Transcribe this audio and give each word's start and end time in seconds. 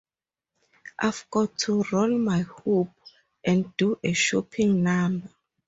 I've 0.97 1.27
got 1.29 1.59
to 1.59 1.83
roll 1.91 2.17
my 2.17 2.39
hoop 2.39 2.89
and 3.43 3.71
do 3.77 3.99
a 4.03 4.13
shopping 4.13 4.81
number. 4.83 5.29